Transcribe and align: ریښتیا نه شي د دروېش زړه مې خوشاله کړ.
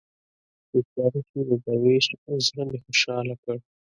ریښتیا 0.71 1.05
نه 1.13 1.21
شي 1.27 1.39
د 1.49 1.51
دروېش 1.65 2.05
زړه 2.47 2.63
مې 2.69 2.77
خوشاله 2.85 3.35
کړ. 3.43 3.57